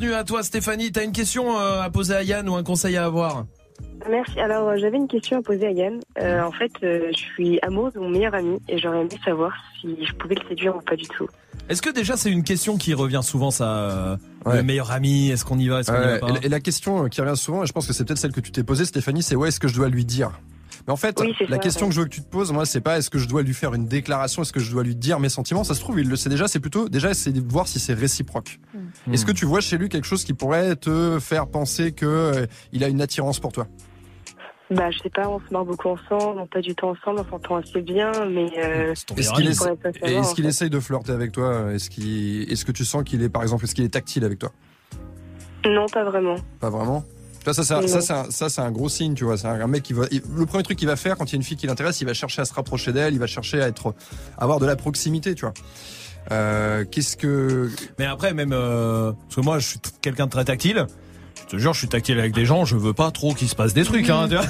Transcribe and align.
bienvenue 0.00 0.18
à 0.18 0.24
toi 0.24 0.42
Stéphanie. 0.42 0.90
T'as 0.92 1.04
une 1.04 1.12
question 1.12 1.58
euh, 1.58 1.82
à 1.82 1.90
poser 1.90 2.14
à 2.14 2.22
Yann 2.22 2.48
ou 2.48 2.54
un 2.54 2.62
conseil 2.62 2.96
à 2.96 3.04
avoir 3.04 3.44
Merci. 4.08 4.40
Alors, 4.40 4.68
euh, 4.68 4.76
j'avais 4.78 4.96
une 4.96 5.08
question 5.08 5.38
à 5.38 5.42
poser 5.42 5.66
à 5.66 5.72
Yann. 5.72 6.00
Euh, 6.18 6.42
en 6.42 6.52
fait, 6.52 6.72
euh, 6.82 7.10
je 7.12 7.18
suis 7.18 7.58
amoureuse 7.60 7.92
de 7.92 7.98
mon 8.00 8.08
meilleur 8.08 8.34
ami 8.34 8.58
et 8.66 8.78
j'aurais 8.78 9.02
aimé 9.02 9.10
savoir 9.22 9.52
si 9.78 9.98
je 10.02 10.12
pouvais 10.14 10.36
le 10.36 10.48
séduire 10.48 10.74
ou 10.74 10.80
pas 10.80 10.96
du 10.96 11.06
tout. 11.06 11.28
Est-ce 11.68 11.82
que 11.82 11.90
déjà 11.90 12.16
c'est 12.16 12.30
une 12.30 12.44
question 12.44 12.78
qui 12.78 12.94
revient 12.94 13.20
souvent 13.22 13.50
ça 13.50 13.68
euh, 13.68 14.16
Ouais. 14.46 14.56
Le 14.56 14.62
meilleur 14.62 14.90
ami, 14.90 15.28
est-ce 15.28 15.44
qu'on 15.44 15.58
y 15.58 15.68
va, 15.68 15.80
est-ce 15.80 15.92
qu'on 15.92 15.98
y 15.98 16.04
va 16.04 16.12
Ouais, 16.14 16.18
pas 16.18 16.28
et, 16.42 16.48
la- 16.48 16.60
question 16.60 17.10
qui 17.10 17.20
revient 17.20 17.36
souvent, 17.36 17.62
et 17.62 17.66
je 17.66 17.72
pense 17.72 17.86
que 17.86 17.92
c'est 17.92 18.06
peut-être 18.06 18.18
celle 18.18 18.32
que 18.32 18.40
tu 18.40 18.52
t'es 18.52 18.62
posée, 18.64 18.86
Stéphanie, 18.86 19.22
c'est 19.22 19.36
ouais, 19.36 19.48
est-ce 19.48 19.60
que 19.60 19.68
je 19.68 19.76
dois 19.76 19.90
lui 19.90 20.06
dire? 20.06 20.32
Mais 20.86 20.92
en 20.92 20.96
fait, 20.96 21.18
Oui, 21.20 21.34
la 21.48 21.56
ça, 21.56 21.58
question 21.58 21.86
ouais. 21.86 21.90
que 21.90 21.94
je 21.94 22.00
veux 22.00 22.06
que 22.06 22.14
tu 22.14 22.22
te 22.22 22.28
poses, 22.28 22.52
moi, 22.52 22.64
c'est 22.66 22.80
pas 22.80 22.98
est-ce 22.98 23.10
que 23.10 23.18
je 23.18 23.28
dois 23.28 23.42
lui 23.42 23.54
faire 23.54 23.74
une 23.74 23.86
déclaration, 23.86 24.42
est-ce 24.42 24.52
que 24.52 24.60
je 24.60 24.70
dois 24.70 24.82
lui 24.82 24.96
dire 24.96 25.20
mes 25.20 25.28
sentiments. 25.28 25.64
Ça 25.64 25.74
se 25.74 25.80
trouve, 25.80 26.00
il 26.00 26.08
le 26.08 26.16
sait 26.16 26.28
déjà. 26.30 26.48
C'est 26.48 26.60
plutôt 26.60 26.88
déjà 26.88 27.10
essayer 27.10 27.38
de 27.38 27.46
voir 27.52 27.68
si 27.68 27.78
c'est 27.78 27.94
réciproque. 27.94 28.58
Hmm. 28.74 29.12
Est-ce 29.14 29.26
que 29.26 29.32
tu 29.32 29.44
vois 29.44 29.60
chez 29.60 29.78
lui 29.78 29.88
quelque 29.88 30.06
chose 30.06 30.24
qui 30.24 30.32
pourrait 30.34 30.76
te 30.76 31.18
faire 31.20 31.46
penser 31.46 31.92
que 31.92 32.06
euh, 32.06 32.46
il 32.72 32.82
a 32.84 32.88
une 32.88 33.00
attirance 33.02 33.40
pour 33.40 33.52
toi? 33.52 33.66
Bah, 34.70 34.88
je 34.92 34.98
sais 35.00 35.10
pas, 35.10 35.28
on 35.28 35.40
se 35.40 35.52
marre 35.52 35.64
beaucoup 35.64 35.88
ensemble, 35.88 36.38
on 36.40 36.46
passe 36.46 36.62
du 36.62 36.76
temps 36.76 36.90
ensemble, 36.90 37.20
on 37.26 37.28
s'entend 37.30 37.56
assez 37.56 37.82
bien, 37.82 38.12
mais 38.30 38.48
euh, 38.58 38.94
ton 39.04 39.16
Est-ce 39.16 39.30
qu'il 39.32 39.46
ami. 39.48 39.56
est- 39.56 39.62
en 40.20 40.32
qu'il 40.32 40.44
fait. 40.44 40.48
essaye 40.48 40.70
de 40.70 40.78
flirter 40.78 41.10
avec 41.10 41.32
toi? 41.32 41.72
Est-ce 41.72 41.90
qu'il, 41.90 42.50
est-ce 42.50 42.64
que 42.64 42.70
tu 42.70 42.84
sens 42.84 43.02
qu'il 43.02 43.20
est, 43.22 43.28
par 43.28 43.42
exemple, 43.42 43.64
est-ce 43.64 43.74
qu'il 43.74 43.84
est 43.84 43.88
tactile 43.88 44.24
avec 44.24 44.38
toi? 44.38 44.52
Non, 45.66 45.86
pas 45.88 46.04
vraiment. 46.04 46.36
Pas 46.60 46.70
vraiment? 46.70 47.04
Tu 47.40 47.44
vois, 47.46 47.54
ça, 47.54 47.64
ça, 47.64 47.80
ça, 47.88 48.00
c'est 48.02 48.12
un, 48.12 48.24
ça, 48.30 48.48
c'est 48.50 48.60
un 48.60 48.70
gros 48.70 48.88
signe, 48.88 49.14
tu 49.14 49.24
vois. 49.24 49.36
C'est 49.38 49.46
un, 49.48 49.60
un 49.60 49.66
mec 49.66 49.82
qui 49.82 49.92
va. 49.94 50.04
il- 50.10 50.22
le 50.36 50.46
premier 50.46 50.62
truc 50.62 50.78
qu'il 50.78 50.86
va 50.88 50.96
faire 50.96 51.16
quand 51.16 51.24
il 51.24 51.32
y 51.32 51.36
a 51.36 51.38
une 51.38 51.42
fille 51.42 51.56
qui 51.56 51.66
l'intéresse, 51.66 52.00
il 52.00 52.04
va 52.06 52.12
chercher 52.14 52.42
à 52.42 52.44
se 52.44 52.52
rapprocher 52.52 52.92
d'elle, 52.92 53.14
il 53.14 53.18
va 53.18 53.26
chercher 53.26 53.62
à 53.62 53.66
être, 53.68 53.94
à 54.38 54.42
avoir 54.42 54.60
de 54.60 54.66
la 54.66 54.76
proximité, 54.76 55.34
tu 55.34 55.46
vois. 55.46 55.54
Euh, 56.32 56.84
qu'est-ce 56.90 57.16
que. 57.16 57.70
Mais 57.98 58.04
après 58.04 58.34
même 58.34 58.52
euh, 58.52 59.12
parce 59.12 59.36
que 59.36 59.40
moi 59.40 59.58
je 59.58 59.66
suis 59.68 59.78
quelqu'un 60.02 60.26
de 60.26 60.30
très 60.30 60.44
tactile. 60.44 60.86
Je 61.46 61.56
te 61.56 61.60
jure, 61.60 61.72
je 61.72 61.78
suis 61.78 61.88
tactile 61.88 62.18
avec 62.18 62.34
des 62.34 62.44
gens, 62.44 62.66
je 62.66 62.76
veux 62.76 62.92
pas 62.92 63.10
trop 63.10 63.32
qu'il 63.34 63.48
se 63.48 63.54
passe 63.56 63.72
des 63.72 63.84
trucs 63.84 64.08
hein, 64.10 64.28
tu 64.28 64.36
vois. 64.36 64.44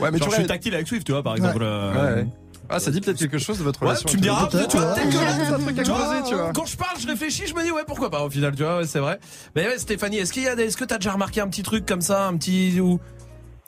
Ouais, 0.00 0.10
mais 0.10 0.18
Genre, 0.18 0.28
tu 0.28 0.30
je 0.30 0.34
suis 0.34 0.42
vois. 0.44 0.48
tactile 0.48 0.74
avec 0.74 0.86
Swift, 0.88 1.06
tu 1.06 1.12
vois 1.12 1.22
par 1.22 1.36
exemple. 1.36 1.62
euh, 1.62 1.92
Ouais, 2.16 2.22
ouais. 2.22 2.26
Ah, 2.74 2.80
ça 2.80 2.90
dit 2.90 3.00
peut-être 3.00 3.18
quelque 3.18 3.38
chose 3.38 3.58
de 3.58 3.62
votre 3.64 3.80
Ouais, 3.82 3.88
relation. 3.88 4.08
tu 4.08 4.16
me 4.16 4.22
diras, 4.22 4.46
tu 4.46 4.56
vois, 4.56 4.60
ouais. 4.62 4.66
peut-être 4.66 5.10
que 5.10 5.14
là, 5.24 5.44
C'est 5.46 5.52
un 5.54 5.58
truc 5.58 5.78
à 5.78 5.82
tu 5.82 5.90
vois, 5.90 6.00
creuser, 6.00 6.22
tu 6.28 6.34
vois. 6.34 6.52
Quand 6.54 6.64
je 6.66 6.76
parle, 6.76 6.98
je 6.98 7.06
réfléchis, 7.06 7.46
je 7.46 7.54
me 7.54 7.62
dis 7.62 7.70
ouais 7.70 7.82
pourquoi 7.86 8.10
pas 8.10 8.24
au 8.24 8.30
final, 8.30 8.54
tu 8.56 8.62
vois, 8.62 8.78
ouais, 8.78 8.86
c'est 8.86 8.98
vrai. 8.98 9.18
Mais 9.54 9.66
ouais, 9.66 9.78
Stéphanie, 9.78 10.18
est-ce 10.18 10.32
qu'il 10.32 10.42
y 10.44 10.48
a 10.48 10.56
des, 10.56 10.64
est-ce 10.64 10.76
que 10.76 10.84
t'as 10.84 10.96
déjà 10.98 11.12
remarqué 11.12 11.40
un 11.40 11.48
petit 11.48 11.62
truc 11.62 11.84
comme 11.86 12.00
ça, 12.00 12.26
un 12.26 12.36
petit 12.36 12.80
ou 12.80 12.98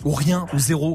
ou 0.05 0.11
rien 0.13 0.47
ou 0.53 0.59
zéro 0.59 0.95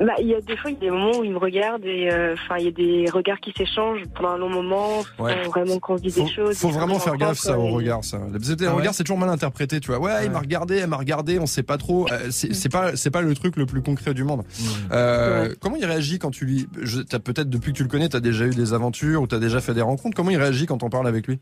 Bah, 0.00 0.12
il 0.20 0.28
y 0.28 0.34
a 0.34 0.40
des 0.40 0.56
fois, 0.56 0.70
il 0.70 0.74
y 0.74 0.76
a 0.76 0.80
des 0.80 0.90
moments 0.90 1.18
où 1.18 1.24
il 1.24 1.32
me 1.32 1.38
regarde 1.38 1.84
et 1.84 2.08
euh, 2.12 2.34
enfin, 2.34 2.56
il 2.58 2.66
y 2.66 2.68
a 2.68 2.70
des 2.70 3.10
regards 3.10 3.40
qui 3.40 3.52
s'échangent 3.56 4.02
pendant 4.14 4.28
un 4.30 4.38
long 4.38 4.48
moment, 4.48 5.02
sans 5.16 5.24
Ouais. 5.24 5.42
vraiment 5.46 5.78
qu'on 5.80 5.96
se 5.98 6.02
dise 6.02 6.14
Faut, 6.16 6.24
des 6.24 6.30
choses. 6.30 6.56
faut 6.56 6.68
vraiment 6.68 7.00
faire 7.00 7.16
gaffe 7.16 7.38
ça 7.38 7.58
au 7.58 7.66
regard 7.70 8.04
ça. 8.04 8.18
Le 8.18 8.38
Ah 8.38 8.62
ouais 8.62 8.68
regard 8.70 8.94
c'est 8.94 9.02
toujours 9.02 9.18
mal 9.18 9.28
interprété, 9.28 9.80
tu 9.80 9.88
vois. 9.88 9.98
Ouais, 9.98 10.24
il 10.24 10.30
m'a 10.30 10.38
regardé, 10.38 10.76
elle 10.76 10.88
m'a 10.88 10.96
regardé, 10.98 11.40
on 11.40 11.46
sait 11.46 11.64
pas 11.64 11.78
trop. 11.78 12.06
Euh, 12.12 12.28
c'est 12.30 12.68
pas 12.70 12.94
c'est 12.94 13.10
pas 13.10 13.22
le 13.22 13.34
truc 13.34 13.56
le 13.56 13.66
plus 13.66 13.82
concret 13.82 14.14
du 14.14 14.22
monde. 14.22 14.42
Euh. 14.92 15.52
Comment 15.60 15.76
il 15.76 15.84
réagit 15.84 16.18
quand 16.20 16.30
tu 16.30 16.44
lui 16.44 16.68
t'as 17.08 17.18
peut-être 17.18 17.50
depuis 17.50 17.72
que 17.72 17.78
tu 17.78 17.82
le 17.82 17.88
connais, 17.88 18.08
t'as 18.08 18.20
déjà 18.20 18.46
eu 18.46 18.50
des 18.50 18.72
aventures 18.74 19.22
ou 19.22 19.26
t'as 19.26 19.38
déjà 19.40 19.60
fait 19.60 19.74
des 19.74 19.82
rencontres. 19.82 20.16
Comment 20.16 20.30
il 20.30 20.38
réagit 20.38 20.66
quand 20.66 20.82
on 20.84 20.90
parle 20.90 21.08
avec 21.08 21.26
lui? 21.26 21.38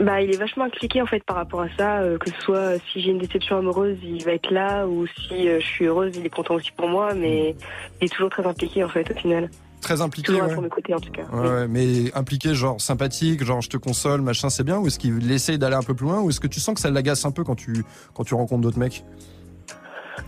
Bah, 0.00 0.22
il 0.22 0.32
est 0.32 0.38
vachement 0.38 0.64
impliqué 0.64 1.02
en 1.02 1.06
fait 1.06 1.22
par 1.24 1.36
rapport 1.36 1.60
à 1.60 1.68
ça, 1.76 2.00
euh, 2.00 2.16
que 2.18 2.30
ce 2.30 2.40
soit 2.40 2.56
euh, 2.56 2.78
si 2.92 3.02
j'ai 3.02 3.10
une 3.10 3.18
déception 3.18 3.58
amoureuse, 3.58 3.98
il 4.02 4.24
va 4.24 4.32
être 4.32 4.50
là, 4.50 4.86
ou 4.86 5.06
si 5.06 5.48
euh, 5.48 5.60
je 5.60 5.66
suis 5.66 5.84
heureuse, 5.84 6.14
il 6.16 6.24
est 6.24 6.30
content 6.30 6.54
aussi 6.54 6.70
pour 6.76 6.88
moi, 6.88 7.12
mais 7.14 7.54
il 8.00 8.06
est 8.06 8.08
toujours 8.08 8.30
très 8.30 8.46
impliqué 8.46 8.82
en 8.82 8.88
fait 8.88 9.10
au 9.10 9.14
final. 9.14 9.50
Très 9.82 10.00
impliqué, 10.00 10.28
Toujours 10.28 10.46
ouais. 10.46 10.54
pour 10.54 10.62
m'écouter 10.62 10.94
en 10.94 11.00
tout 11.00 11.10
cas. 11.10 11.22
Ouais, 11.32 11.40
Oui. 11.40 11.48
ouais, 11.48 11.68
mais 11.68 12.14
impliqué, 12.14 12.54
genre 12.54 12.80
sympathique, 12.80 13.44
genre 13.44 13.60
je 13.60 13.68
te 13.68 13.76
console, 13.76 14.22
machin, 14.22 14.48
c'est 14.48 14.62
bien, 14.62 14.78
ou 14.78 14.86
est-ce 14.86 14.98
qu'il 14.98 15.30
essaye 15.30 15.58
d'aller 15.58 15.74
un 15.74 15.82
peu 15.82 15.92
plus 15.94 16.06
loin, 16.06 16.20
ou 16.20 16.30
est-ce 16.30 16.40
que 16.40 16.46
tu 16.46 16.60
sens 16.60 16.74
que 16.74 16.80
ça 16.80 16.88
l'agace 16.88 17.24
un 17.24 17.32
peu 17.32 17.44
quand 17.44 17.56
tu 17.56 17.84
quand 18.14 18.24
tu 18.24 18.34
rencontres 18.34 18.62
d'autres 18.62 18.78
mecs? 18.78 19.04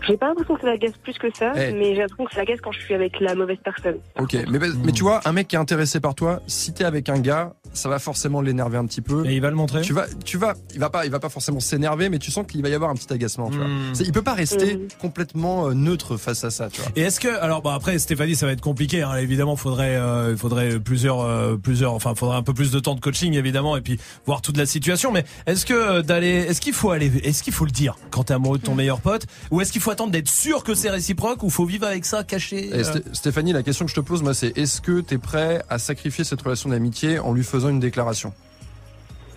J'ai 0.07 0.17
pas 0.17 0.27
l'impression 0.27 0.55
que 0.55 0.61
ça 0.61 0.67
l'agace 0.67 0.91
plus 1.03 1.17
que 1.17 1.27
ça, 1.37 1.51
Eh. 1.55 1.71
mais 1.73 1.93
j'ai 1.95 2.01
l'impression 2.01 2.25
que 2.25 2.31
ça 2.33 2.39
l'agace 2.39 2.59
quand 2.61 2.71
je 2.71 2.79
suis 2.81 2.93
avec 2.93 3.19
la 3.19 3.35
mauvaise 3.35 3.57
personne. 3.63 3.95
Ok, 4.19 4.35
mais, 4.49 4.59
mais 4.83 4.91
tu 4.91 5.03
vois, 5.03 5.21
un 5.25 5.31
mec 5.31 5.47
qui 5.47 5.55
est 5.55 5.59
intéressé 5.59 5.99
par 5.99 6.15
toi, 6.15 6.41
si 6.47 6.73
t'es 6.73 6.83
avec 6.83 7.09
un 7.09 7.19
gars, 7.19 7.53
ça 7.73 7.89
va 7.89 7.99
forcément 7.99 8.41
l'énerver 8.41 8.77
un 8.77 8.85
petit 8.85 9.01
peu. 9.01 9.25
Et 9.25 9.33
il 9.35 9.41
va 9.41 9.49
le 9.49 9.55
montrer. 9.55 9.81
Tu 9.81 9.93
vas, 9.93 10.05
tu 10.23 10.37
vas, 10.37 10.53
il 10.73 10.79
va 10.79 10.89
pas, 10.89 11.05
il 11.05 11.11
va 11.11 11.19
pas 11.19 11.29
forcément 11.29 11.59
s'énerver, 11.59 12.09
mais 12.09 12.19
tu 12.19 12.31
sens 12.31 12.45
qu'il 12.47 12.61
va 12.61 12.69
y 12.69 12.73
avoir 12.73 12.89
un 12.89 12.95
petit 12.95 13.11
agacement. 13.13 13.49
Tu 13.49 13.57
vois. 13.57 13.67
Hmm. 13.67 13.93
C'est- 13.93 14.03
Il 14.05 14.11
peut 14.11 14.21
pas 14.21 14.33
rester 14.33 14.75
Mhm. 14.75 14.87
complètement 15.01 15.67
euh, 15.69 15.73
neutre 15.73 16.17
face 16.17 16.43
à 16.43 16.49
ça, 16.51 16.69
tu 16.69 16.81
vois. 16.81 16.91
Et 16.95 17.01
est-ce 17.01 17.19
que 17.19 17.27
alors 17.41 17.61
bah 17.61 17.73
après 17.75 17.97
Stéphanie 17.99 18.35
ça 18.35 18.45
va 18.45 18.51
être 18.53 18.61
compliqué 18.61 19.01
hein, 19.01 19.15
évidemment 19.17 19.55
faudrait 19.55 19.95
euh, 19.95 20.29
il 20.31 20.37
faudrait 20.37 20.79
plusieurs 20.79 21.21
euh, 21.21 21.57
plusieurs 21.57 21.93
enfin 21.93 22.15
faudrait 22.15 22.37
un 22.37 22.43
peu 22.43 22.53
plus 22.53 22.71
de 22.71 22.79
temps 22.79 22.95
de 22.95 22.99
coaching 22.99 23.33
évidemment 23.33 23.75
et 23.77 23.81
puis 23.81 23.99
voir 24.25 24.41
toute 24.41 24.57
la 24.57 24.65
situation 24.65 25.11
mais 25.11 25.25
est-ce 25.47 25.65
que 25.65 25.73
euh, 25.73 26.01
d'aller 26.01 26.27
est-ce 26.47 26.61
qu'il 26.61 26.73
faut 26.73 26.91
aller 26.91 27.11
est-ce 27.23 27.43
qu'il 27.43 27.53
faut 27.53 27.65
le 27.65 27.71
dire 27.71 27.97
quand 28.11 28.25
t'es 28.25 28.33
amoureux 28.33 28.57
de 28.57 28.63
ton 28.63 28.75
meilleur 28.75 29.01
pote 29.01 29.25
ou 29.51 29.61
est-ce 29.61 29.71
qu'il 29.75 29.81
faut 29.81 29.91
attendre 29.91 30.11
d'être 30.13 30.29
sûr 30.29 30.63
que 30.63 30.73
c'est 30.73 30.89
réciproque 30.89 31.43
ou 31.43 31.49
faut 31.49 31.65
vivre 31.65 31.85
avec 31.85 32.05
ça 32.05 32.23
caché 32.23 32.69
Et 32.69 32.75
euh, 32.75 32.83
Sté- 32.83 33.03
Stéphanie, 33.13 33.51
la 33.51 33.61
question 33.61 33.83
que 33.83 33.91
je 33.91 33.95
te 33.95 33.99
pose, 33.99 34.23
moi, 34.23 34.33
c'est 34.33 34.57
est-ce 34.57 34.79
que 34.79 35.01
t'es 35.01 35.17
prêt 35.17 35.61
à 35.69 35.79
sacrifier 35.79 36.23
cette 36.23 36.41
relation 36.41 36.69
d'amitié 36.69 37.19
en 37.19 37.33
lui 37.33 37.43
faisant 37.43 37.67
une 37.67 37.81
déclaration? 37.81 38.31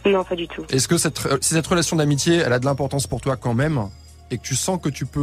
Non, 0.06 0.22
pas 0.22 0.36
du 0.36 0.46
tout. 0.46 0.62
Est-ce 0.70 0.86
que 0.86 0.96
cette, 0.96 1.26
euh, 1.26 1.38
si 1.40 1.54
cette 1.54 1.66
relation 1.66 1.96
d'amitié, 1.96 2.36
elle 2.36 2.52
a 2.52 2.60
de 2.60 2.66
l'importance 2.66 3.08
pour 3.08 3.20
toi 3.20 3.36
quand 3.36 3.52
même, 3.52 3.82
et 4.30 4.38
que 4.38 4.42
tu 4.44 4.54
sens 4.54 4.78
que 4.80 4.88
tu 4.88 5.06
peux, 5.06 5.20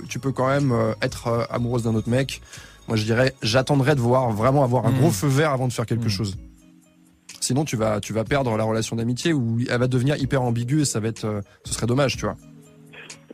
euh, 0.00 0.02
tu 0.08 0.18
peux 0.18 0.32
quand 0.32 0.48
même 0.48 0.72
euh, 0.72 0.94
être 1.02 1.46
amoureuse 1.50 1.82
d'un 1.82 1.94
autre 1.94 2.08
mec, 2.08 2.40
moi 2.88 2.96
je 2.96 3.04
dirais, 3.04 3.34
j'attendrai 3.42 3.96
de 3.96 4.00
voir 4.00 4.30
vraiment 4.30 4.64
avoir 4.64 4.86
un 4.86 4.92
Mm. 4.92 4.98
gros 4.98 5.10
feu 5.10 5.26
vert 5.28 5.50
avant 5.50 5.68
de 5.68 5.74
faire 5.74 5.84
quelque 5.84 6.06
Mm. 6.06 6.08
chose. 6.08 6.38
Sinon, 7.40 7.66
tu 7.66 7.76
vas, 7.76 8.00
tu 8.00 8.14
vas 8.14 8.24
perdre 8.24 8.56
la 8.56 8.64
relation 8.64 8.96
d'amitié 8.96 9.34
ou 9.34 9.58
elle 9.68 9.78
va 9.78 9.88
devenir 9.88 10.16
hyper 10.16 10.40
ambiguë 10.40 10.80
et 10.80 10.84
ça 10.86 11.00
va 11.00 11.08
être, 11.08 11.42
ce 11.66 11.74
serait 11.74 11.86
dommage, 11.86 12.16
tu 12.16 12.22
vois. 12.24 12.36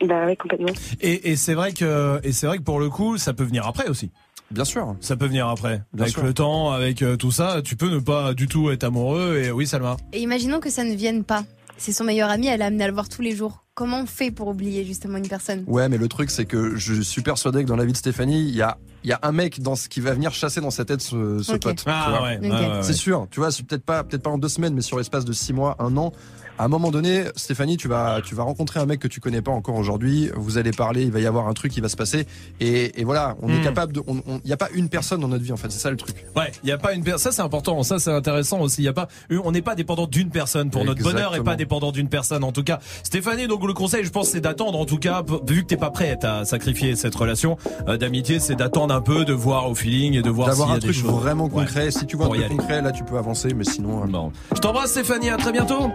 Bah 0.03 0.25
oui, 0.27 0.37
complètement. 0.37 0.73
et, 1.01 1.31
et 1.31 1.37
c'est 1.37 1.55
vrai 1.55 1.73
que 1.73 2.21
et 2.25 2.33
c'est 2.33 2.47
vrai 2.47 2.59
que 2.59 2.63
pour 2.63 2.81
le 2.81 2.89
coup 2.91 3.17
ça 3.19 3.33
peut 3.33 3.45
venir 3.45 3.67
après 3.67 3.89
aussi 3.89 4.11
Bien 4.51 4.65
sûr. 4.65 4.95
ça 5.01 5.17
peut 5.17 5.27
venir 5.27 5.49
après 5.49 5.83
Bien 5.93 6.03
avec 6.05 6.15
sûr. 6.15 6.23
le 6.25 6.35
temps 6.35 6.71
avec 6.73 7.01
euh, 7.03 7.17
tout 7.17 7.31
ça 7.31 7.63
tu 7.63 7.77
peux 7.77 7.89
ne 7.91 7.99
pas 8.01 8.35
du 8.35 8.47
tout 8.49 8.71
être 8.71 8.85
amoureux 8.85 9.41
et 9.45 9.51
oui 9.51 9.67
Salma 9.67 9.97
Et 10.13 10.21
imaginons 10.21 10.61
que 10.61 10.71
ça 10.71 10.85
ne 10.85 10.95
vienne 10.95 11.25
pas. 11.25 11.45
C'est 11.77 11.93
son 11.93 12.05
meilleur 12.05 12.31
ami, 12.31 12.47
elle 12.47 12.63
a 12.63 12.67
amené 12.67 12.85
à 12.85 12.87
le 12.87 12.95
voir 12.95 13.09
tous 13.09 13.21
les 13.21 13.35
jours. 13.35 13.65
Comment 13.75 14.03
on 14.03 14.07
fait 14.07 14.31
pour 14.31 14.47
oublier 14.47 14.85
justement 14.85 15.19
une 15.19 15.27
personne? 15.27 15.65
Ouais, 15.67 15.89
mais 15.89 15.99
le 15.99 16.07
truc, 16.07 16.31
c'est 16.31 16.45
que 16.45 16.77
je 16.77 17.03
suis 17.03 17.21
persuadé 17.21 17.65
que 17.65 17.69
dans 17.69 17.75
la 17.75 17.85
vie 17.85 17.91
de 17.91 17.97
Stéphanie, 17.97 18.49
il 18.49 18.55
y 18.55 18.63
a, 18.63 18.79
il 19.03 19.11
y 19.11 19.13
a 19.13 19.19
un 19.23 19.33
mec 19.33 19.61
dans 19.61 19.75
ce 19.75 19.89
qui 19.89 19.99
va 19.99 20.13
venir 20.13 20.33
chasser 20.33 20.61
dans 20.61 20.71
sa 20.71 20.85
tête 20.85 21.01
ce, 21.01 21.43
pote. 21.59 21.83
ah 21.89 22.23
ouais. 22.23 22.39
C'est 22.83 22.93
sûr, 22.93 23.27
tu 23.33 23.41
vois, 23.41 23.51
c'est 23.51 23.65
peut-être 23.67 23.83
pas, 23.85 24.05
peut-être 24.05 24.23
pas 24.23 24.31
en 24.31 24.39
deux 24.39 24.49
semaines, 24.49 24.75
mais 24.75 24.83
sur 24.83 24.99
l'espace 24.99 25.25
de 25.25 25.33
six 25.33 25.53
mois, 25.53 25.75
un 25.81 25.97
an. 25.97 26.13
À 26.57 26.67
un 26.67 26.69
moment 26.69 26.93
donné, 26.93 27.25
Stéphanie, 27.35 27.77
tu 27.77 27.89
vas, 27.89 28.21
tu 28.25 28.37
vas 28.37 28.45
rencontrer 28.45 28.79
un 28.79 28.87
mec 28.87 29.01
que 29.01 29.09
tu 29.09 29.19
connais 29.19 29.43
pas 29.43 29.51
encore 29.51 29.75
aujourd'hui. 29.75 30.31
Vous 30.37 30.57
allez 30.57 30.71
parler, 30.71 31.03
il 31.03 31.11
va 31.11 31.19
y 31.19 31.27
avoir 31.27 31.49
un 31.49 31.53
truc 31.53 31.73
qui 31.73 31.81
va 31.81 31.89
se 31.89 31.97
passer. 31.97 32.27
Et, 32.61 33.01
et 33.01 33.05
voilà, 33.05 33.37
on 33.43 33.49
est 33.49 33.59
Hmm. 33.59 33.65
capable 33.65 33.93
de, 33.93 34.03
il 34.45 34.49
y 34.51 34.53
a 34.53 34.57
pas 34.57 34.69
une 34.73 34.89
personne 34.89 35.21
dans 35.21 35.27
notre 35.29 35.43
vie 35.43 35.51
en 35.53 35.57
fait. 35.57 35.71
C'est 35.73 35.81
ça 35.81 35.91
le 35.91 35.97
truc. 35.97 36.15
Ouais, 36.37 36.53
il 36.63 36.69
y 36.69 36.73
a 36.73 36.79
pas 36.79 36.93
une 36.93 37.03
per- 37.03 37.19
ça 37.19 37.33
c'est 37.33 37.43
important, 37.43 37.83
ça 37.83 37.99
c'est 37.99 38.13
intéressant 38.13 38.61
aussi. 38.61 38.83
Il 38.83 38.85
y 38.85 38.89
a 38.89 38.93
pas 38.93 39.09
on 39.43 39.51
n'est 39.51 39.63
pas 39.63 39.75
dépendant 39.75 40.07
d'une 40.07 40.31
personne 40.31 40.71
pour 40.71 40.85
notre 40.85 41.03
bonheur 41.03 41.35
et 41.35 41.43
pas 41.43 41.57
dépendant 41.57 41.91
d'une 41.91 42.09
personne 42.09 42.45
en 42.45 42.53
tout 42.53 42.63
cas. 42.63 42.79
Stéphanie, 43.03 43.49
donc 43.49 43.67
le 43.67 43.73
conseil 43.73 44.05
je 44.05 44.11
pense 44.11 44.29
c'est 44.29 44.41
d'attendre 44.41 44.79
en 44.79 44.85
tout 44.85 44.99
cas 44.99 45.25
vu 45.49 45.63
que 45.63 45.67
t'es 45.67 45.77
pas 45.77 45.91
prête 45.91 46.25
à 46.25 46.45
sacrifier 46.45 46.95
cette 46.95 47.15
relation 47.17 47.57
euh, 47.89 47.97
d'amitié, 47.97 48.39
c'est 48.39 48.55
d'attendre 48.55 48.95
un 48.95 49.01
peu, 49.01 49.25
de 49.25 49.33
voir 49.33 49.69
au 49.69 49.75
feeling 49.75 50.15
et 50.15 50.23
de 50.23 50.31
voir 50.31 50.49
s'il 50.51 50.59
D'avoir 50.61 50.69
y 50.69 50.73
a 50.73 50.75
un 50.77 50.79
des 50.79 50.93
truc 50.93 50.97
choses. 51.03 51.11
vraiment 51.21 51.45
Ouais. 51.47 51.51
concret. 51.51 51.91
Si 51.91 52.07
tu 52.07 52.17
vois 52.17 52.27
un 52.27 52.31
truc 52.31 52.49
concret, 52.49 52.81
là 52.81 52.93
tu 52.93 53.03
peux 53.05 53.17
avancer, 53.19 53.55
mais 53.55 53.65
sinon. 53.65 54.05
euh, 54.05 54.07
Bon. 54.07 54.31
Je 54.55 54.61
t'embrasse 54.61 54.91
Stéphanie, 54.93 55.31
à 55.31 55.37
très 55.37 55.51
bientôt. 55.53 55.91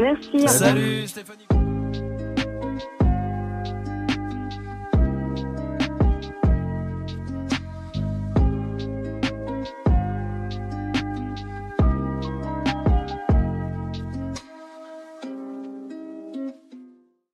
Merci. 0.00 0.48
Salut 0.48 1.06
Stéphanie. 1.08 1.49